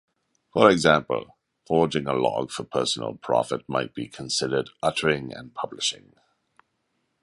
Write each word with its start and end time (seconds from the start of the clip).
For 0.51 0.71
example, 0.71 1.37
forging 1.67 2.07
a 2.07 2.13
log 2.13 2.49
for 2.49 2.63
personal 2.63 3.13
profit 3.17 3.69
might 3.69 3.93
be 3.93 4.07
considered 4.07 4.71
uttering 4.81 5.31
and 5.31 5.53
publishing. 5.53 6.15